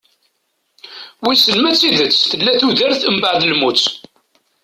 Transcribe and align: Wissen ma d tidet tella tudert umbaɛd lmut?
Wissen 1.23 1.57
ma 1.59 1.71
d 1.73 1.75
tidet 1.79 2.17
tella 2.31 2.51
tudert 2.59 3.01
umbaɛd 3.09 3.41
lmut? 3.51 3.83